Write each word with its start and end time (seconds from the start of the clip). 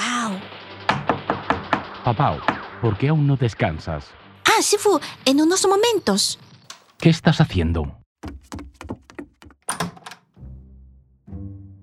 ¡Wow! 0.00 0.38
Papá, 2.04 2.38
¿por 2.80 2.96
qué 2.96 3.08
aún 3.08 3.26
no 3.26 3.36
descansas? 3.36 4.06
Ah, 4.44 4.62
Shifu, 4.62 4.98
en 5.26 5.40
unos 5.40 5.66
momentos. 5.66 6.38
¿Qué 6.98 7.10
estás 7.10 7.40
haciendo? 7.40 7.98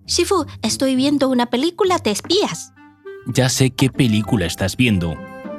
Shifu, 0.05 0.45
estoy 0.63 0.95
viendo 0.95 1.29
una 1.29 1.47
película 1.47 1.97
de 1.99 2.11
espías. 2.11 2.73
Ya 3.27 3.49
sé 3.49 3.71
qué 3.71 3.89
película 3.89 4.45
estás 4.45 4.77
viendo. 4.77 5.15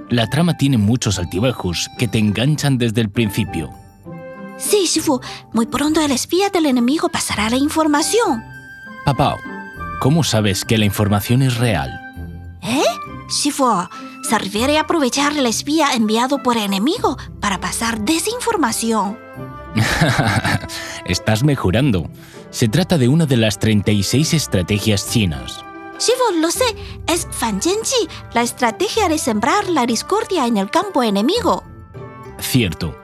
La 0.08 0.28
trama 0.28 0.56
tiene 0.56 0.78
muchos 0.78 1.18
altibajos 1.18 1.88
que 1.98 2.08
te 2.08 2.18
enganchan 2.18 2.78
desde 2.78 3.02
el 3.02 3.10
principio. 3.10 3.70
Sí, 4.56 4.86
Shifu, 4.86 5.20
muy 5.52 5.66
pronto 5.66 6.00
el 6.00 6.10
espía 6.10 6.48
del 6.48 6.66
enemigo 6.66 7.08
pasará 7.08 7.50
la 7.50 7.56
información. 7.56 8.42
Papá, 9.04 9.36
¿cómo 10.00 10.24
sabes 10.24 10.64
que 10.64 10.78
la 10.78 10.86
información 10.86 11.42
es 11.42 11.58
real? 11.58 12.07
¿Eh? 12.62 12.82
Shifu, 13.28 13.88
se 14.22 14.38
refiere 14.38 14.78
a 14.78 14.82
aprovechar 14.82 15.36
el 15.36 15.46
espía 15.46 15.92
enviado 15.94 16.42
por 16.42 16.56
el 16.56 16.64
enemigo 16.64 17.16
para 17.40 17.60
pasar 17.60 18.00
desinformación. 18.00 19.18
Estás 21.04 21.44
mejorando. 21.44 22.08
Se 22.50 22.68
trata 22.68 22.98
de 22.98 23.08
una 23.08 23.26
de 23.26 23.36
las 23.36 23.58
36 23.58 24.34
estrategias 24.34 25.10
chinas. 25.10 25.64
Shifu, 25.98 26.40
lo 26.40 26.50
sé, 26.50 26.64
es 27.06 27.26
Fanjianji, 27.30 28.08
la 28.32 28.42
estrategia 28.42 29.08
de 29.08 29.18
sembrar 29.18 29.68
la 29.68 29.84
discordia 29.84 30.46
en 30.46 30.56
el 30.56 30.70
campo 30.70 31.02
enemigo. 31.02 31.64
Cierto. 32.38 32.96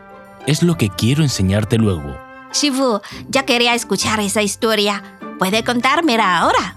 Es 0.47 0.63
lo 0.63 0.77
que 0.77 0.91
quiero 0.91 1.23
enseñarte 1.23 1.77
luego. 1.79 2.17
Shifu, 2.53 3.01
ya 3.29 3.45
quería 3.45 3.75
escuchar 3.75 4.21
esa 4.21 4.43
historia. 4.43 5.19
¿Puede 5.39 5.65
contármela 5.65 6.39
ahora? 6.39 6.77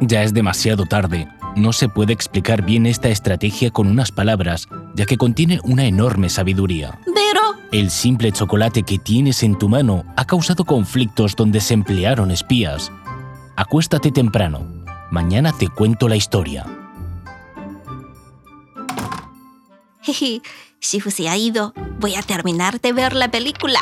Ya 0.00 0.22
es 0.22 0.34
demasiado 0.34 0.86
tarde. 0.86 1.28
No 1.56 1.72
se 1.72 1.88
puede 1.88 2.12
explicar 2.12 2.64
bien 2.64 2.84
esta 2.84 3.08
estrategia 3.08 3.70
con 3.70 3.86
unas 3.86 4.10
palabras, 4.10 4.68
ya 4.94 5.06
que 5.06 5.16
contiene 5.16 5.60
una 5.62 5.84
enorme 5.84 6.28
sabiduría. 6.28 6.98
Pero... 7.04 7.40
El 7.70 7.90
simple 7.90 8.32
chocolate 8.32 8.82
que 8.82 8.98
tienes 8.98 9.42
en 9.42 9.56
tu 9.56 9.68
mano 9.68 10.04
ha 10.16 10.24
causado 10.24 10.64
conflictos 10.64 11.36
donde 11.36 11.60
se 11.60 11.74
emplearon 11.74 12.30
espías. 12.30 12.90
Acuéstate 13.56 14.10
temprano. 14.10 14.66
Mañana 15.10 15.52
te 15.56 15.68
cuento 15.68 16.08
la 16.08 16.16
historia. 16.16 16.66
Jeje, 20.02 20.42
Shifu 20.80 21.10
se 21.10 21.28
ha 21.28 21.36
ido. 21.36 21.72
Voy 22.00 22.16
a 22.16 22.22
terminar 22.22 22.80
de 22.80 22.92
ver 22.92 23.14
la 23.14 23.30
película. 23.30 23.80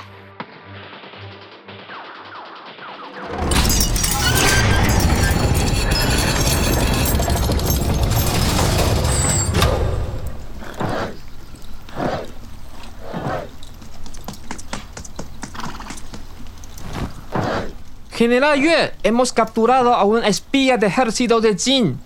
General 18.22 18.56
Yue, 18.56 18.92
hemos 19.02 19.32
capturado 19.32 19.94
a 19.94 20.04
un 20.04 20.24
espía 20.24 20.78
de 20.78 20.86
ejército 20.86 21.40
de 21.40 21.58
Jin. 21.58 21.98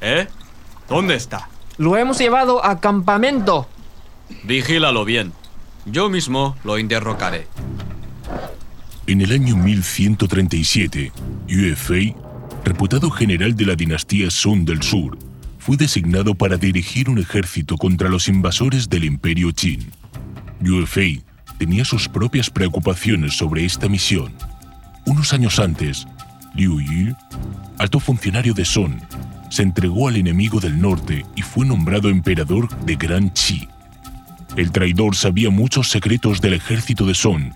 ¿Eh? 0.00 0.26
¿Dónde 0.88 1.16
está? 1.16 1.50
Lo 1.76 1.98
hemos 1.98 2.16
llevado 2.16 2.64
a 2.64 2.80
campamento. 2.80 3.68
Vigílalo 4.44 5.04
bien. 5.04 5.34
Yo 5.84 6.08
mismo 6.08 6.56
lo 6.64 6.78
interrogaré. 6.78 7.46
En 9.06 9.20
el 9.20 9.32
año 9.32 9.54
1137, 9.54 11.12
Yue 11.46 11.76
Fei, 11.76 12.16
reputado 12.64 13.10
general 13.10 13.54
de 13.54 13.66
la 13.66 13.74
dinastía 13.74 14.30
Sun 14.30 14.64
del 14.64 14.82
Sur, 14.82 15.18
fue 15.58 15.76
designado 15.76 16.34
para 16.34 16.56
dirigir 16.56 17.10
un 17.10 17.18
ejército 17.18 17.76
contra 17.76 18.08
los 18.08 18.28
invasores 18.28 18.88
del 18.88 19.04
imperio 19.04 19.52
Qin. 19.52 19.92
Yue 20.62 20.86
Fei 20.86 21.22
tenía 21.58 21.84
sus 21.84 22.08
propias 22.08 22.48
preocupaciones 22.48 23.36
sobre 23.36 23.66
esta 23.66 23.90
misión. 23.90 24.32
Unos 25.06 25.32
años 25.32 25.58
antes, 25.58 26.06
Liu 26.54 26.80
Yu, 26.80 27.14
alto 27.78 28.00
funcionario 28.00 28.54
de 28.54 28.64
Sun, 28.64 29.00
se 29.48 29.62
entregó 29.62 30.08
al 30.08 30.16
enemigo 30.16 30.60
del 30.60 30.80
norte 30.80 31.26
y 31.34 31.42
fue 31.42 31.66
nombrado 31.66 32.08
emperador 32.08 32.68
de 32.84 32.96
Gran 32.96 33.30
Qi. 33.30 33.68
El 34.56 34.70
traidor 34.72 35.16
sabía 35.16 35.50
muchos 35.50 35.90
secretos 35.90 36.40
del 36.40 36.54
ejército 36.54 37.06
de 37.06 37.14
Sun 37.14 37.54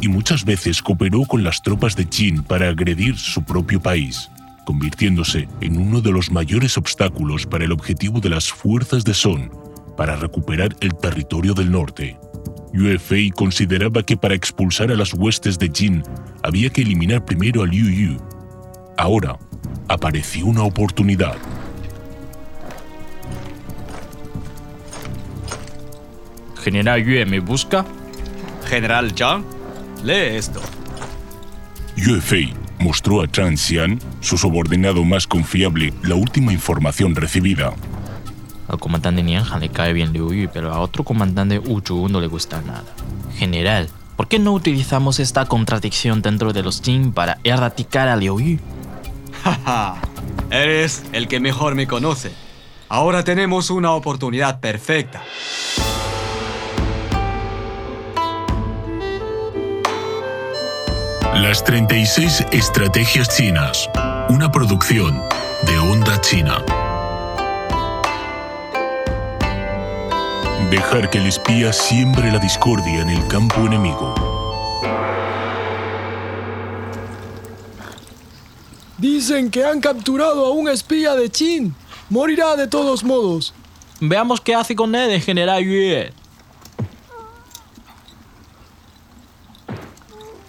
y 0.00 0.08
muchas 0.08 0.44
veces 0.44 0.82
cooperó 0.82 1.24
con 1.24 1.42
las 1.42 1.62
tropas 1.62 1.96
de 1.96 2.06
Qin 2.06 2.42
para 2.42 2.68
agredir 2.68 3.16
su 3.18 3.42
propio 3.42 3.80
país, 3.80 4.30
convirtiéndose 4.64 5.48
en 5.60 5.78
uno 5.78 6.00
de 6.00 6.12
los 6.12 6.30
mayores 6.30 6.76
obstáculos 6.76 7.46
para 7.46 7.64
el 7.64 7.72
objetivo 7.72 8.20
de 8.20 8.30
las 8.30 8.50
fuerzas 8.50 9.04
de 9.04 9.14
Sun 9.14 9.50
para 9.96 10.16
recuperar 10.16 10.74
el 10.80 10.94
territorio 10.96 11.52
del 11.52 11.70
norte. 11.70 12.18
Yue 12.72 12.98
Fei 12.98 13.30
consideraba 13.30 14.02
que 14.02 14.16
para 14.16 14.34
expulsar 14.34 14.90
a 14.90 14.96
las 14.96 15.12
huestes 15.14 15.58
de 15.58 15.70
Jin 15.72 16.02
había 16.42 16.70
que 16.70 16.82
eliminar 16.82 17.24
primero 17.24 17.62
a 17.62 17.66
Liu 17.66 17.90
Yu. 17.90 18.20
Ahora, 18.96 19.38
apareció 19.88 20.46
una 20.46 20.62
oportunidad. 20.62 21.36
General 26.62 27.02
Yue 27.02 27.24
me 27.26 27.40
busca. 27.40 27.84
General 28.66 29.12
Zhang, 29.16 29.44
lee 30.04 30.36
esto. 30.36 30.60
Yue 31.96 32.20
Fei 32.20 32.54
mostró 32.78 33.22
a 33.22 33.26
Zhang 33.26 33.56
Xian, 33.56 33.98
su 34.20 34.38
subordinado 34.38 35.04
más 35.04 35.26
confiable, 35.26 35.92
la 36.02 36.14
última 36.14 36.52
información 36.52 37.14
recibida. 37.16 37.74
Al 38.70 38.78
comandante 38.78 39.24
Nianhan 39.24 39.58
le 39.58 39.68
cae 39.68 39.92
bien 39.92 40.12
Liu 40.12 40.32
Yu, 40.32 40.48
pero 40.52 40.72
a 40.72 40.78
otro 40.78 41.02
comandante 41.02 41.58
Wu 41.58 42.08
no 42.08 42.20
le 42.20 42.28
gusta 42.28 42.62
nada. 42.62 42.84
General, 43.36 43.88
¿por 44.14 44.28
qué 44.28 44.38
no 44.38 44.52
utilizamos 44.52 45.18
esta 45.18 45.44
contradicción 45.46 46.22
dentro 46.22 46.52
de 46.52 46.62
los 46.62 46.80
Jin 46.80 47.12
para 47.12 47.38
erradicar 47.42 48.06
a 48.06 48.14
Liu 48.14 48.38
Yu? 48.38 48.58
Jaja, 49.42 49.96
eres 50.50 51.02
el 51.12 51.26
que 51.26 51.40
mejor 51.40 51.74
me 51.74 51.88
conoce. 51.88 52.30
Ahora 52.88 53.24
tenemos 53.24 53.70
una 53.70 53.90
oportunidad 53.90 54.60
perfecta. 54.60 55.20
Las 61.34 61.64
36 61.64 62.46
Estrategias 62.52 63.36
Chinas, 63.36 63.90
una 64.28 64.52
producción 64.52 65.20
de 65.66 65.78
Onda 65.78 66.20
China. 66.20 66.62
Dejar 70.70 71.10
que 71.10 71.18
el 71.18 71.26
espía 71.26 71.72
siembre 71.72 72.30
la 72.30 72.38
discordia 72.38 73.00
en 73.00 73.10
el 73.10 73.26
campo 73.26 73.62
enemigo. 73.62 74.14
Dicen 78.96 79.50
que 79.50 79.64
han 79.64 79.80
capturado 79.80 80.46
a 80.46 80.50
un 80.50 80.68
espía 80.68 81.16
de 81.16 81.28
Qin. 81.28 81.74
Morirá 82.08 82.54
de 82.54 82.68
todos 82.68 83.02
modos. 83.02 83.52
Veamos 83.98 84.40
qué 84.40 84.54
hace 84.54 84.76
con 84.76 84.94
él 84.94 85.10
el 85.10 85.20
general 85.20 85.64
Yue. 85.64 86.12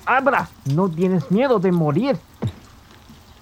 Abra, 0.06 0.48
no 0.66 0.88
tienes 0.88 1.32
miedo 1.32 1.58
de 1.58 1.72
morir. 1.72 2.16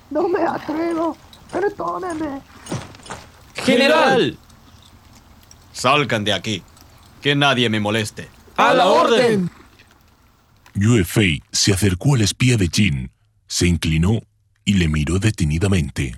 No 0.09 0.29
me 0.29 0.44
atrevo. 0.44 1.17
Perdóneme. 1.51 2.41
¡General! 3.66 4.38
Salgan 5.73 6.23
de 6.23 6.34
aquí. 6.34 6.63
Que 7.22 7.35
nadie 7.35 7.69
me 7.69 7.80
moleste. 7.80 8.30
¡A 8.56 8.74
la 8.74 8.88
orden! 8.88 9.50
Yue 10.74 11.03
Fei 11.03 11.41
se 11.52 11.74
acercó 11.74 12.16
al 12.16 12.22
espía 12.22 12.56
de 12.57 12.69
Jin, 12.72 13.12
se 13.47 13.68
inclinó 13.68 14.22
y 14.63 14.74
le 14.74 14.88
miró 14.88 15.19
detenidamente. 15.19 16.16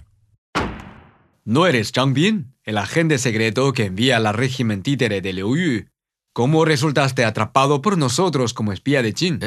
¿No 1.46 1.66
eres 1.66 1.92
Zhang 1.92 2.14
Bin, 2.14 2.54
el 2.64 2.78
agente 2.78 3.18
secreto 3.18 3.74
que 3.74 3.86
envía 3.86 4.18
a 4.18 4.20
la 4.20 4.32
régimen 4.32 4.84
títere 4.84 5.22
de 5.22 5.34
Liu 5.34 5.56
Yu? 5.56 5.86
¿Cómo 6.34 6.66
resultaste 6.66 7.26
atrapado 7.26 7.82
por 7.82 7.98
nosotros 7.98 8.54
como 8.54 8.72
espía 8.72 9.02
de 9.02 9.14
Qin? 9.14 9.40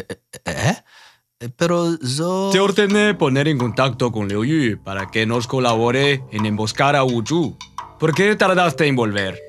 ¿Eh? 0.45 0.77
Pero 1.57 1.99
yo... 2.01 2.51
Te 2.53 2.61
ordené 2.61 3.15
poner 3.15 3.49
en 3.49 3.59
contacto 3.59 4.11
con 4.11 4.29
Liu 4.29 4.45
Yu 4.45 4.83
para 4.83 5.11
que 5.11 5.27
nos 5.27 5.47
colabore 5.47 6.23
en 6.33 6.47
emboscar 6.47 6.97
a 6.97 7.05
Wu 7.05 7.23
Zhu. 7.25 7.57
¿Por 8.01 8.15
qué 8.15 8.35
tardaste 8.37 8.87
en 8.87 8.97
volver? 8.97 9.41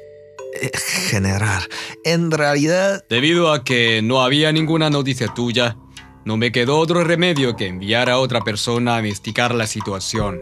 General, 1.10 1.64
en 2.04 2.32
realidad... 2.32 3.04
Debido 3.10 3.52
a 3.52 3.64
que 3.64 4.02
no 4.02 4.22
había 4.22 4.52
ninguna 4.52 4.90
noticia 4.90 5.28
tuya, 5.34 5.78
no 6.26 6.38
me 6.38 6.52
quedó 6.52 6.78
otro 6.78 7.04
remedio 7.04 7.56
que 7.56 7.68
enviar 7.68 8.10
a 8.10 8.18
otra 8.18 8.42
persona 8.42 8.96
a 8.96 9.00
investigar 9.00 9.54
la 9.54 9.68
situación. 9.68 10.42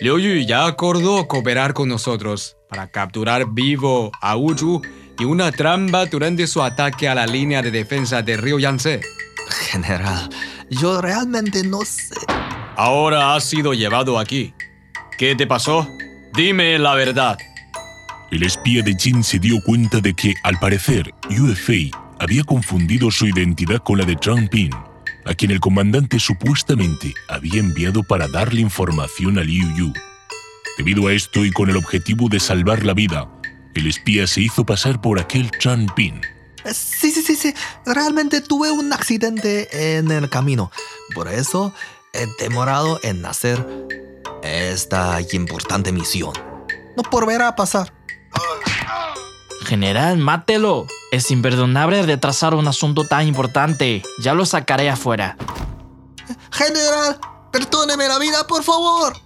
Liu 0.00 0.18
Yu 0.18 0.46
ya 0.46 0.66
acordó 0.66 1.26
cooperar 1.26 1.74
con 1.74 1.88
nosotros 1.88 2.56
para 2.68 2.90
capturar 2.90 3.46
vivo 3.50 4.10
a 4.20 4.36
Wu 4.36 4.56
Zhu 4.56 4.82
y 5.18 5.24
una 5.24 5.52
trampa 5.52 6.06
durante 6.06 6.46
su 6.46 6.62
ataque 6.62 7.08
a 7.08 7.14
la 7.14 7.26
línea 7.26 7.60
de 7.62 7.70
defensa 7.70 8.22
de 8.22 8.36
Río 8.36 8.58
Yangtze. 8.58 9.00
General, 9.70 10.28
yo 10.70 11.00
realmente 11.00 11.62
no 11.64 11.84
sé. 11.84 12.14
Ahora 12.76 13.34
has 13.34 13.44
sido 13.44 13.74
llevado 13.74 14.18
aquí. 14.18 14.54
¿Qué 15.18 15.34
te 15.34 15.46
pasó? 15.46 15.86
Dime 16.34 16.78
la 16.78 16.94
verdad. 16.94 17.36
El 18.30 18.44
espía 18.44 18.82
de 18.82 18.94
Jin 18.94 19.24
se 19.24 19.40
dio 19.40 19.60
cuenta 19.60 20.00
de 20.00 20.14
que, 20.14 20.34
al 20.44 20.56
parecer, 20.60 21.12
Fei 21.56 21.90
había 22.20 22.44
confundido 22.44 23.10
su 23.10 23.26
identidad 23.26 23.78
con 23.78 23.98
la 23.98 24.04
de 24.04 24.16
Zhang 24.22 24.48
Ping, 24.48 24.70
a 25.24 25.34
quien 25.34 25.50
el 25.50 25.58
comandante 25.58 26.20
supuestamente 26.20 27.12
había 27.28 27.58
enviado 27.58 28.04
para 28.04 28.28
darle 28.28 28.60
información 28.60 29.36
a 29.38 29.42
Liu 29.42 29.68
Yu. 29.76 29.92
Debido 30.78 31.08
a 31.08 31.12
esto 31.12 31.44
y 31.44 31.50
con 31.50 31.70
el 31.70 31.76
objetivo 31.76 32.28
de 32.28 32.38
salvar 32.38 32.84
la 32.84 32.94
vida, 32.94 33.28
el 33.74 33.88
espía 33.88 34.28
se 34.28 34.42
hizo 34.42 34.64
pasar 34.64 35.00
por 35.00 35.18
aquel 35.18 35.50
Zhang 35.60 35.92
Ping. 35.96 36.20
Eh, 36.64 36.72
Sí, 36.72 37.10
sí, 37.10 37.22
sí, 37.22 37.34
sí. 37.34 37.54
Realmente 37.84 38.40
tuve 38.40 38.70
un 38.70 38.92
accidente 38.92 39.96
en 39.96 40.12
el 40.12 40.28
camino. 40.30 40.70
Por 41.14 41.26
eso 41.26 41.74
he 42.12 42.26
demorado 42.38 43.00
en 43.02 43.24
hacer 43.24 43.66
esta 44.44 45.18
importante 45.32 45.90
misión. 45.90 46.32
No 46.96 47.02
volverá 47.10 47.48
a 47.48 47.56
pasar. 47.56 47.92
General, 49.70 50.18
mátelo. 50.18 50.88
Es 51.12 51.30
imperdonable 51.30 52.02
retrasar 52.02 52.54
un 52.54 52.66
asunto 52.66 53.04
tan 53.04 53.28
importante. 53.28 54.02
Ya 54.18 54.34
lo 54.34 54.44
sacaré 54.44 54.90
afuera. 54.90 55.36
General, 56.50 57.20
perdóneme 57.52 58.08
la 58.08 58.18
vida, 58.18 58.44
por 58.48 58.64
favor. 58.64 59.16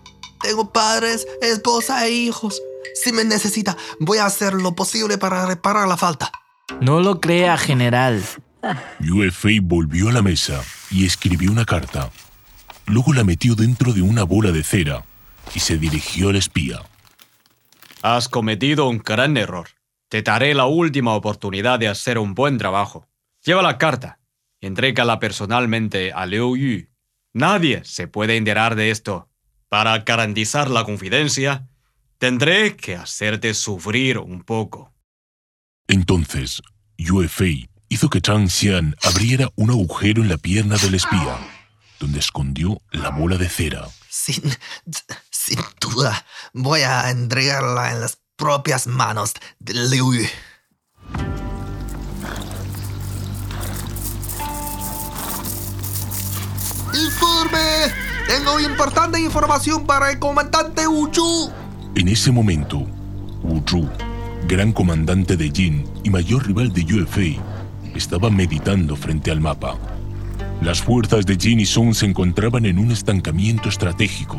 Tengo 0.43 0.70
padres, 0.70 1.26
esposa 1.41 2.05
e 2.05 2.11
hijos. 2.11 2.61
Si 2.94 3.11
me 3.11 3.25
necesita, 3.25 3.75
voy 4.00 4.19
a 4.19 4.26
hacer 4.26 4.52
lo 4.52 4.75
posible 4.75 5.17
para 5.17 5.46
reparar 5.46 5.88
la 5.88 5.96
falta. 5.96 6.31
No 6.79 7.00
lo 7.00 7.23
crea, 7.23 7.56
general. 7.56 8.23
Yue 9.00 9.31
Fei 9.31 9.61
volvió 9.61 10.11
a 10.11 10.12
la 10.12 10.20
mesa 10.20 10.61
y 10.91 11.06
escribió 11.06 11.50
una 11.52 11.64
carta. 11.64 12.11
Luego 12.85 13.14
la 13.14 13.25
metió 13.25 13.55
dentro 13.55 13.94
de 13.94 14.02
una 14.02 14.25
bola 14.25 14.52
de 14.52 14.62
cera 14.62 15.06
y 15.55 15.61
se 15.61 15.79
dirigió 15.79 16.29
al 16.29 16.37
espía. 16.37 16.82
Has 18.02 18.29
cometido 18.29 18.87
un 18.91 18.99
gran 18.99 19.38
error. 19.38 19.74
Te 20.14 20.22
daré 20.22 20.55
la 20.55 20.66
última 20.66 21.12
oportunidad 21.14 21.81
de 21.81 21.88
hacer 21.88 22.19
un 22.19 22.34
buen 22.34 22.56
trabajo. 22.56 23.08
Lleva 23.44 23.62
la 23.62 23.78
carta 23.78 24.20
entrégala 24.61 25.19
personalmente 25.19 26.12
a 26.12 26.25
Liu 26.25 26.56
Yu. 26.56 26.87
Nadie 27.32 27.82
se 27.84 28.06
puede 28.06 28.37
enterar 28.37 28.76
de 28.76 28.93
esto. 28.93 29.28
Para 29.69 29.99
garantizar 29.99 30.70
la 30.70 30.84
confidencia, 30.84 31.66
tendré 32.19 32.76
que 32.76 32.94
hacerte 32.94 33.55
sufrir 33.55 34.19
un 34.19 34.44
poco. 34.44 34.94
Entonces, 35.88 36.62
Yue 36.96 37.26
Fei 37.26 37.69
hizo 37.88 38.08
que 38.08 38.20
Chang 38.20 38.49
Xian 38.49 38.94
abriera 39.02 39.50
un 39.56 39.70
agujero 39.70 40.22
en 40.22 40.28
la 40.28 40.38
pierna 40.38 40.76
del 40.76 40.94
espía, 40.94 41.38
donde 41.99 42.20
escondió 42.20 42.81
la 42.93 43.10
bola 43.10 43.37
de 43.37 43.49
cera. 43.49 43.88
Sin, 44.08 44.44
sin 45.28 45.58
duda, 45.81 46.25
voy 46.52 46.82
a 46.82 47.10
entregarla 47.10 47.90
en 47.90 48.00
las 48.00 48.24
propias 48.36 48.86
manos 48.86 49.32
de 49.58 49.75
Liu 49.75 50.14
Yu. 50.14 50.26
¡Informe! 56.94 57.92
Tengo 58.26 58.60
importante 58.60 59.20
información 59.20 59.86
para 59.86 60.10
el 60.10 60.19
comandante 60.19 60.86
Uchu. 60.86 61.50
En 61.94 62.08
ese 62.08 62.31
momento, 62.31 62.86
Wu 63.42 63.62
Zhu, 63.69 63.88
gran 64.48 64.72
comandante 64.72 65.36
de 65.36 65.50
Jin 65.50 65.84
y 66.02 66.10
mayor 66.10 66.46
rival 66.46 66.72
de 66.72 66.84
Yue 66.84 67.06
Fei, 67.06 67.40
estaba 67.94 68.31
meditando 68.31 68.96
frente 68.96 69.31
al 69.31 69.40
mapa. 69.40 69.76
Las 70.62 70.82
fuerzas 70.82 71.26
de 71.26 71.36
Jin 71.36 71.60
y 71.60 71.66
Song 71.66 71.94
se 71.94 72.06
encontraban 72.06 72.64
en 72.64 72.78
un 72.78 72.90
estancamiento 72.90 73.69
estratégico. 73.69 74.38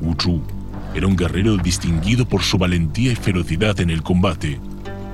Wu 0.00 0.14
Zhu 0.20 0.59
era 0.94 1.06
un 1.06 1.16
guerrero 1.16 1.56
distinguido 1.56 2.26
por 2.26 2.42
su 2.42 2.58
valentía 2.58 3.12
y 3.12 3.16
ferocidad 3.16 3.78
en 3.80 3.90
el 3.90 4.02
combate, 4.02 4.60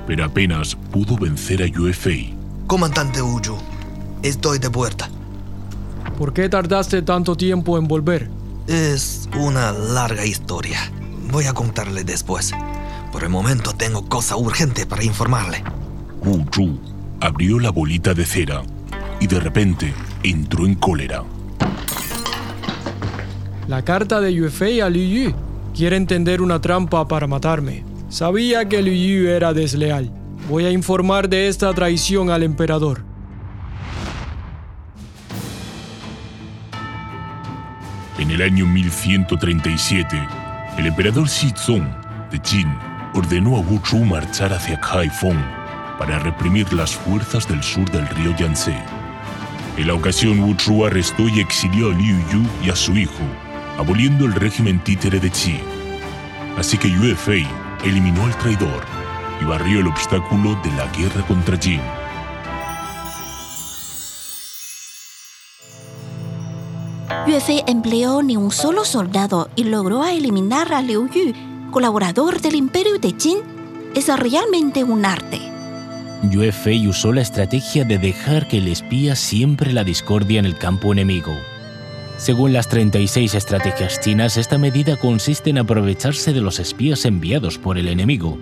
pero 0.07 0.25
apenas 0.25 0.75
pudo 0.75 1.17
vencer 1.17 1.61
a 1.61 1.67
Yue 1.67 1.93
Fei. 1.93 2.35
Comandante 2.65 3.21
Uchu, 3.21 3.55
estoy 4.23 4.59
de 4.59 4.69
vuelta. 4.69 5.09
¿Por 6.17 6.33
qué 6.33 6.49
tardaste 6.49 7.01
tanto 7.03 7.35
tiempo 7.35 7.77
en 7.77 7.87
volver? 7.87 8.29
Es 8.67 9.29
una 9.37 9.71
larga 9.71 10.25
historia. 10.25 10.79
Voy 11.31 11.45
a 11.45 11.53
contarle 11.53 12.03
después. 12.03 12.53
Por 13.11 13.23
el 13.23 13.29
momento 13.29 13.73
tengo 13.73 14.09
cosa 14.09 14.35
urgente 14.35 14.85
para 14.85 15.03
informarle. 15.03 15.63
Wu 16.23 16.45
Zhu 16.53 16.79
abrió 17.21 17.59
la 17.59 17.69
bolita 17.69 18.13
de 18.13 18.25
cera 18.25 18.63
y 19.19 19.27
de 19.27 19.39
repente 19.39 19.93
entró 20.23 20.65
en 20.65 20.75
cólera. 20.75 21.23
La 23.67 23.83
carta 23.83 24.19
de 24.21 24.33
Yuefei 24.33 24.81
a 24.81 24.89
Liu 24.89 25.29
Yu 25.29 25.46
quiere 25.77 25.95
entender 25.95 26.41
una 26.41 26.59
trampa 26.59 27.07
para 27.07 27.27
matarme. 27.27 27.85
Sabía 28.09 28.67
que 28.67 28.81
Liu 28.81 28.95
Yu 28.95 29.29
era 29.29 29.53
desleal. 29.53 30.11
Voy 30.49 30.65
a 30.65 30.71
informar 30.71 31.29
de 31.29 31.47
esta 31.49 31.71
traición 31.71 32.31
al 32.31 32.41
emperador. 32.41 33.03
En 38.17 38.31
el 38.31 38.41
año 38.41 38.65
1137, 38.65 40.17
el 40.79 40.87
emperador 40.87 41.29
Xizong 41.29 41.85
de 42.31 42.41
Jin 42.43 42.67
ordenó 43.13 43.57
a 43.57 43.59
Wu 43.59 43.79
Zhu 43.85 44.03
marchar 44.03 44.51
hacia 44.53 44.81
Kaifeng 44.81 45.45
para 45.99 46.17
reprimir 46.17 46.73
las 46.73 46.95
fuerzas 46.95 47.47
del 47.47 47.61
sur 47.61 47.87
del 47.91 48.07
río 48.07 48.35
Yangtze. 48.35 48.75
En 49.77 49.85
la 49.85 49.93
ocasión, 49.93 50.39
Wu 50.39 50.55
Zhu 50.59 50.85
arrestó 50.87 51.29
y 51.29 51.39
exilió 51.39 51.91
a 51.91 51.93
Liu 51.93 52.17
Yu 52.31 52.65
y 52.65 52.71
a 52.71 52.75
su 52.75 52.97
hijo, 52.97 53.23
aboliendo 53.77 54.25
el 54.25 54.33
régimen 54.33 54.83
títere 54.83 55.19
de 55.19 55.29
Qi. 55.29 55.59
Así 56.57 56.77
que 56.77 56.89
Yue 56.89 57.15
Fei 57.15 57.47
eliminó 57.83 58.25
al 58.25 58.37
traidor 58.37 58.83
y 59.39 59.45
barrió 59.45 59.79
el 59.79 59.87
obstáculo 59.87 60.55
de 60.63 60.71
la 60.71 60.87
guerra 60.87 61.25
contra 61.27 61.57
Jin. 61.57 61.81
Yue 67.27 67.39
Fei 67.39 67.63
empleó 67.67 68.23
ni 68.23 68.37
un 68.37 68.51
solo 68.51 68.85
soldado 68.85 69.49
y 69.55 69.65
logró 69.65 70.05
eliminar 70.05 70.73
a 70.73 70.81
Liu 70.81 71.07
Yu, 71.07 71.33
colaborador 71.71 72.41
del 72.41 72.55
imperio 72.55 72.99
de 72.99 73.11
Qin. 73.13 73.37
Es 73.95 74.07
realmente 74.07 74.83
un 74.83 75.05
arte. 75.05 75.39
Yue 76.23 76.51
Fei 76.51 76.87
usó 76.87 77.11
la 77.11 77.21
estrategia 77.21 77.85
de 77.85 77.97
dejar 77.97 78.47
que 78.47 78.57
el 78.57 78.67
espía 78.67 79.15
siempre 79.15 79.71
la 79.71 79.83
discordia 79.83 80.39
en 80.39 80.45
el 80.45 80.57
campo 80.57 80.91
enemigo. 80.91 81.33
Según 82.17 82.51
las 82.51 82.67
36 82.67 83.35
estrategias 83.35 83.99
chinas, 83.99 84.37
esta 84.37 84.57
medida 84.57 84.97
consiste 84.97 85.51
en 85.51 85.59
aprovecharse 85.59 86.33
de 86.33 86.41
los 86.41 86.59
espías 86.59 87.05
enviados 87.05 87.59
por 87.59 87.77
el 87.77 87.87
enemigo 87.87 88.39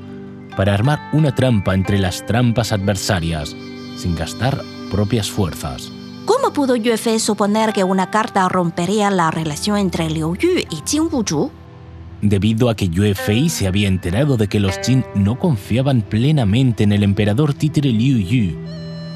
para 0.56 0.74
armar 0.74 1.00
una 1.12 1.36
trampa 1.36 1.74
entre 1.74 2.00
las 2.00 2.26
trampas 2.26 2.72
adversarias, 2.72 3.54
sin 3.98 4.16
gastar 4.16 4.62
propias 4.90 5.30
fuerzas. 5.30 5.92
¿Cómo 6.26 6.54
pudo 6.54 6.78
Yue 6.78 6.98
Fei 6.98 7.20
suponer 7.20 7.74
que 7.74 7.84
una 7.84 8.10
carta 8.10 8.48
rompería 8.48 9.12
la 9.12 9.30
relación 9.30 9.78
entre 9.78 10.10
Liu 10.10 10.36
Yu 10.36 10.60
y 10.70 10.82
Qin 10.86 11.10
Wuzhu? 11.12 11.52
Debido 12.22 12.70
a 12.70 12.76
que 12.76 12.88
Yue 12.88 13.14
Fei 13.14 13.50
se 13.50 13.68
había 13.68 13.90
enterado 13.90 14.38
de 14.38 14.48
que 14.48 14.62
los 14.62 14.80
Jin 14.80 15.06
no 15.16 15.38
confiaban 15.38 16.02
plenamente 16.02 16.84
en 16.84 16.94
el 16.94 17.04
emperador 17.04 17.54
títere 17.54 17.90
Liu 17.90 18.20
Yu. 18.20 18.56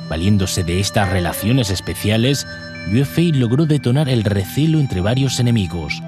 Valiéndose 0.10 0.63
de 0.63 0.82
estas 0.82 1.10
relaciones 1.10 1.70
especiales, 1.70 2.46
Yue 2.91 3.05
Fei 3.05 3.31
logró 3.31 3.67
detonar 3.67 4.10
el 4.10 4.24
recelo 4.24 4.79
entre 4.79 5.00
varios 5.00 5.39
enemigos. 5.39 6.01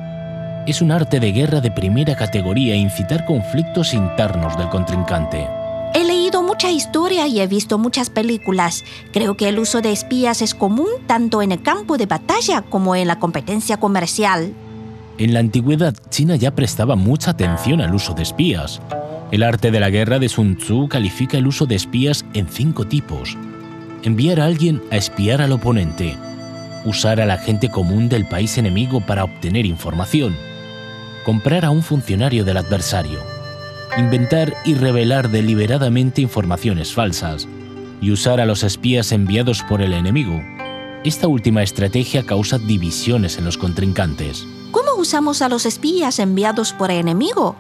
Es 0.65 0.81
un 0.81 0.91
arte 0.91 1.19
de 1.19 1.31
guerra 1.31 1.61
de 1.61 1.69
primera 1.69 2.15
categoría 2.15 2.75
incitar 2.75 3.25
conflictos 3.25 3.93
internos 3.93 4.57
del 4.57 4.69
contrincante. 4.69 5.47
He 5.93 6.03
leído 6.03 6.41
mucha 6.41 6.71
historia 6.71 7.27
y 7.27 7.39
he 7.39 7.45
visto 7.45 7.77
muchas 7.77 8.09
películas. 8.09 8.83
Creo 9.13 9.37
que 9.37 9.49
el 9.49 9.59
uso 9.59 9.81
de 9.81 9.91
espías 9.91 10.41
es 10.41 10.55
común 10.55 10.87
tanto 11.05 11.43
en 11.43 11.51
el 11.51 11.61
campo 11.61 11.97
de 11.97 12.07
batalla 12.07 12.63
como 12.63 12.95
en 12.95 13.07
la 13.07 13.19
competencia 13.19 13.77
comercial. 13.77 14.53
En 15.19 15.35
la 15.35 15.39
antigüedad, 15.39 15.95
China 16.09 16.35
ya 16.35 16.55
prestaba 16.55 16.95
mucha 16.95 17.31
atención 17.31 17.81
al 17.81 17.93
uso 17.93 18.15
de 18.15 18.23
espías. 18.23 18.81
El 19.31 19.43
arte 19.43 19.69
de 19.69 19.79
la 19.79 19.91
guerra 19.91 20.17
de 20.17 20.29
Sun 20.29 20.57
Tzu 20.57 20.87
califica 20.87 21.37
el 21.37 21.45
uso 21.45 21.67
de 21.67 21.75
espías 21.75 22.25
en 22.33 22.47
cinco 22.47 22.87
tipos. 22.87 23.37
Enviar 24.01 24.39
a 24.39 24.45
alguien 24.45 24.81
a 24.89 24.97
espiar 24.97 25.41
al 25.41 25.51
oponente. 25.51 26.17
Usar 26.83 27.21
a 27.21 27.27
la 27.27 27.37
gente 27.37 27.69
común 27.69 28.09
del 28.09 28.25
país 28.25 28.57
enemigo 28.57 29.01
para 29.01 29.23
obtener 29.23 29.67
información. 29.67 30.35
Comprar 31.23 31.63
a 31.63 31.69
un 31.69 31.83
funcionario 31.83 32.43
del 32.43 32.57
adversario. 32.57 33.19
Inventar 33.99 34.55
y 34.65 34.73
revelar 34.73 35.29
deliberadamente 35.29 36.21
informaciones 36.21 36.91
falsas. 36.91 37.47
Y 38.01 38.09
usar 38.09 38.41
a 38.41 38.47
los 38.47 38.63
espías 38.63 39.11
enviados 39.11 39.61
por 39.61 39.83
el 39.83 39.93
enemigo. 39.93 40.41
Esta 41.03 41.27
última 41.27 41.61
estrategia 41.61 42.23
causa 42.23 42.57
divisiones 42.57 43.37
en 43.37 43.45
los 43.45 43.59
contrincantes. 43.59 44.47
¿Cómo 44.71 44.95
usamos 44.97 45.43
a 45.43 45.49
los 45.49 45.67
espías 45.67 46.17
enviados 46.17 46.73
por 46.73 46.89
el 46.89 46.97
enemigo? 46.97 47.55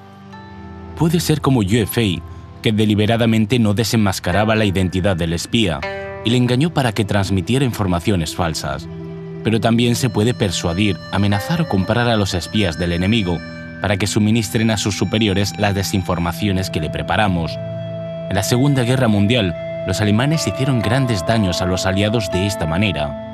Puede 0.97 1.19
ser 1.19 1.41
como 1.41 1.61
Yue 1.61 1.85
Fei, 1.85 2.23
que 2.63 2.71
deliberadamente 2.71 3.59
no 3.59 3.75
desenmascaraba 3.75 4.55
la 4.55 4.65
identidad 4.65 5.15
del 5.15 5.33
espía 5.33 5.79
y 6.25 6.31
le 6.31 6.37
engañó 6.37 6.73
para 6.73 6.91
que 6.91 7.05
transmitiera 7.05 7.65
informaciones 7.65 8.35
falsas. 8.35 8.87
Pero 9.43 9.59
también 9.59 9.95
se 9.95 10.09
puede 10.09 10.33
persuadir, 10.33 10.97
amenazar 11.11 11.61
o 11.61 11.67
comprar 11.67 12.07
a 12.07 12.17
los 12.17 12.33
espías 12.33 12.77
del 12.77 12.91
enemigo 12.91 13.39
para 13.81 13.97
que 13.97 14.07
suministren 14.07 14.71
a 14.71 14.77
sus 14.77 14.97
superiores 14.97 15.53
las 15.57 15.73
desinformaciones 15.73 16.69
que 16.69 16.79
le 16.79 16.89
preparamos. 16.89 17.51
En 18.29 18.35
la 18.35 18.43
Segunda 18.43 18.83
Guerra 18.83 19.07
Mundial, 19.07 19.55
los 19.87 19.99
alemanes 19.99 20.47
hicieron 20.47 20.79
grandes 20.79 21.25
daños 21.25 21.61
a 21.61 21.65
los 21.65 21.85
aliados 21.85 22.31
de 22.31 22.45
esta 22.45 22.67
manera. 22.67 23.27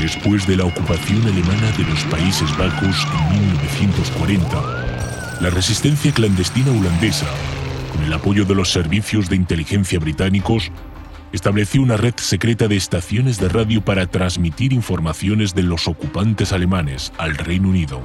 Después 0.00 0.46
de 0.46 0.56
la 0.56 0.64
ocupación 0.64 1.22
alemana 1.22 1.70
de 1.76 1.84
los 1.84 2.04
Países 2.04 2.56
Bajos 2.56 3.06
en 3.32 3.48
1940, 3.48 5.40
la 5.40 5.50
resistencia 5.50 6.12
clandestina 6.12 6.70
holandesa, 6.70 7.26
con 7.94 8.04
el 8.04 8.12
apoyo 8.12 8.44
de 8.44 8.54
los 8.54 8.70
servicios 8.70 9.28
de 9.28 9.36
inteligencia 9.36 9.98
británicos, 9.98 10.72
estableció 11.32 11.82
una 11.82 11.96
red 11.96 12.14
secreta 12.16 12.68
de 12.68 12.76
estaciones 12.76 13.38
de 13.38 13.48
radio 13.48 13.84
para 13.84 14.06
transmitir 14.06 14.72
informaciones 14.72 15.54
de 15.54 15.62
los 15.62 15.86
ocupantes 15.88 16.52
alemanes 16.52 17.12
al 17.18 17.36
Reino 17.36 17.68
Unido, 17.68 18.02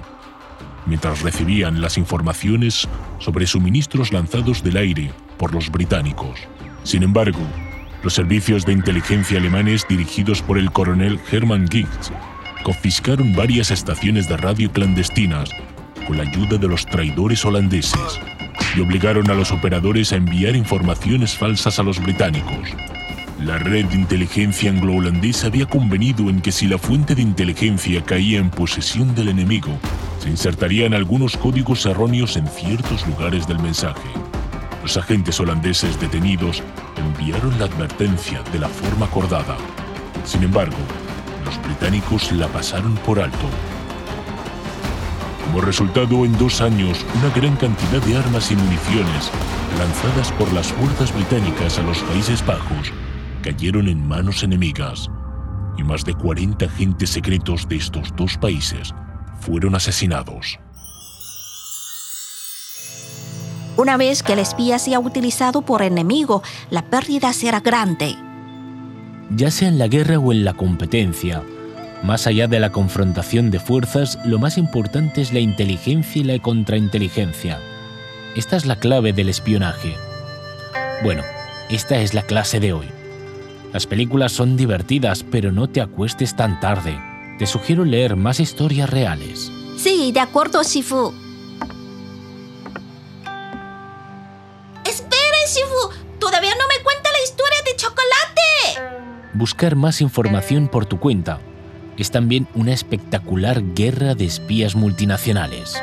mientras 0.86 1.22
recibían 1.22 1.82
las 1.82 1.98
informaciones 1.98 2.88
sobre 3.20 3.48
suministros 3.48 4.12
lanzados 4.12 4.64
del 4.64 4.78
aire 4.78 5.12
por 5.38 5.54
los 5.54 5.72
británicos. 5.72 6.40
Sin 6.84 7.04
embargo, 7.04 7.42
los 8.04 8.14
servicios 8.14 8.66
de 8.66 8.74
inteligencia 8.74 9.40
alemanes 9.40 9.86
dirigidos 9.88 10.42
por 10.42 10.58
el 10.58 10.72
coronel 10.72 11.20
Hermann 11.32 11.68
Giggs 11.68 12.12
confiscaron 12.64 13.36
varias 13.36 13.72
estaciones 13.72 14.30
de 14.30 14.38
radio 14.38 14.72
clandestinas 14.72 15.50
con 16.08 16.18
la 16.18 16.24
ayuda 16.24 16.58
de 16.58 16.68
los 16.68 16.86
traidores 16.86 17.44
holandeses 17.46 18.20
y 18.76 18.82
obligaron 18.82 19.30
a 19.30 19.34
los 19.34 19.52
operadores 19.52 20.12
a 20.14 20.18
enviar 20.18 20.56
informaciones 20.56 21.38
falsas 21.38 21.80
a 21.80 21.84
los 21.84 22.02
británicos. 22.02 22.70
La 23.44 23.58
red 23.58 23.86
de 23.86 23.96
inteligencia 23.96 24.70
anglo-holandesa 24.70 25.48
había 25.48 25.66
convenido 25.66 26.30
en 26.30 26.42
que 26.42 26.52
si 26.52 26.68
la 26.68 26.78
fuente 26.78 27.16
de 27.16 27.22
inteligencia 27.22 28.04
caía 28.04 28.40
en 28.40 28.50
posesión 28.50 29.16
del 29.16 29.30
enemigo, 29.30 29.72
se 30.20 30.30
insertarían 30.30 30.94
algunos 30.94 31.38
códigos 31.38 31.86
erróneos 31.86 32.36
en 32.36 32.48
ciertos 32.48 33.08
lugares 33.08 33.48
del 33.48 33.60
mensaje. 33.60 34.10
Los 34.84 34.98
agentes 34.98 35.40
holandeses 35.40 36.00
detenidos 36.00 36.62
enviaron 36.98 37.58
la 37.60 37.66
advertencia 37.66 38.42
de 38.52 38.60
la 38.60 38.68
forma 38.68 39.06
acordada. 39.06 39.56
Sin 40.26 40.44
embargo, 40.44 40.78
los 41.46 41.62
británicos 41.64 42.32
la 42.34 42.48
pasaron 42.50 42.96
por 43.06 43.20
alto. 43.20 43.50
Como 45.50 45.62
resultado, 45.62 46.26
en 46.26 46.38
dos 46.38 46.62
años, 46.62 47.04
una 47.18 47.34
gran 47.34 47.56
cantidad 47.56 48.00
de 48.04 48.16
armas 48.16 48.52
y 48.52 48.56
municiones 48.56 49.32
lanzadas 49.80 50.32
por 50.34 50.54
las 50.54 50.68
fuerzas 50.68 51.12
británicas 51.12 51.80
a 51.80 51.82
los 51.82 51.98
Países 52.04 52.46
Bajos 52.46 52.94
cayeron 53.42 53.88
en 53.88 54.08
manos 54.08 54.44
enemigas 54.44 55.10
y 55.76 55.84
más 55.84 56.06
de 56.06 56.14
40 56.14 56.66
agentes 56.66 57.10
secretos 57.10 57.68
de 57.68 57.78
estos 57.78 58.16
dos 58.16 58.38
países 58.38 58.94
fueron 59.40 59.74
asesinados. 59.74 60.60
Una 63.76 63.98
vez 63.98 64.22
que 64.22 64.34
el 64.34 64.40
espía 64.40 64.78
sea 64.78 65.00
utilizado 65.00 65.64
por 65.64 65.82
enemigo, 65.82 66.44
la 66.70 66.84
pérdida 66.84 67.34
será 67.34 67.60
grande. 67.60 68.16
Ya 69.32 69.50
sea 69.50 69.70
en 69.70 69.80
la 69.80 69.88
guerra 69.88 70.20
o 70.20 70.32
en 70.32 70.46
la 70.46 70.54
competencia, 70.54 71.42
más 72.04 72.28
allá 72.28 72.48
de 72.48 72.60
la 72.60 72.72
confrontación 72.72 73.52
de 73.52 73.60
fuerzas, 73.60 74.18
lo 74.26 74.40
más 74.40 74.58
importante 74.58 75.22
es 75.22 75.34
la 75.34 75.40
inteligencia 75.40 76.22
y 76.22 76.24
la 76.24 76.40
contrainteligencia. 76.40 77.60
Esta 78.36 78.56
es 78.56 78.66
la 78.66 78.78
clave 78.78 79.14
del 79.14 79.30
espionaje. 79.30 79.96
Bueno, 81.04 81.24
esta 81.70 81.98
es 81.98 82.14
la 82.14 82.24
clase 82.24 82.60
de 82.60 82.74
hoy. 82.74 82.88
Las 83.74 83.86
películas 83.86 84.32
son 84.32 84.58
divertidas, 84.58 85.24
pero 85.24 85.52
no 85.52 85.70
te 85.70 85.82
acuestes 85.82 86.36
tan 86.36 86.60
tarde. 86.60 87.00
Te 87.38 87.46
sugiero 87.46 87.86
leer 87.86 88.16
más 88.16 88.40
historias 88.40 88.90
reales. 88.90 89.52
Sí, 89.78 90.12
de 90.12 90.20
acuerdo, 90.20 90.64
Shifu. 90.64 91.14
¡Todavía 96.20 96.52
no 96.52 96.68
me 96.68 96.84
cuenta 96.84 97.10
la 97.12 97.24
historia 97.24 97.58
de 97.66 97.76
chocolate! 97.76 99.28
Buscar 99.34 99.76
más 99.76 100.02
información 100.02 100.68
por 100.68 100.86
tu 100.86 101.00
cuenta 101.00 101.40
es 102.02 102.12
también 102.12 102.48
una 102.56 102.74
espectacular 102.74 103.62
guerra 103.74 104.16
de 104.16 104.26
espías 104.26 104.76
multinacionales. 104.76 105.82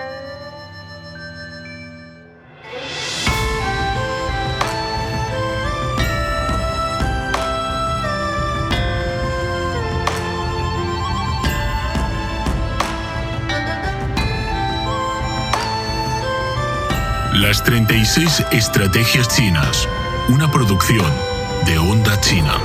Las 17.34 17.62
36 17.62 18.44
estrategias 18.50 19.28
chinas 19.28 19.86
una 20.28 20.50
producción 20.50 21.06
de 21.66 21.78
Onda 21.78 22.20
China. 22.20 22.58